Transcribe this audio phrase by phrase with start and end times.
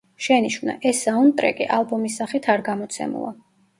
[0.27, 3.35] შენიშვნა: ეს საუნდტრეკი ალბომის სახით არ გამოცემულა.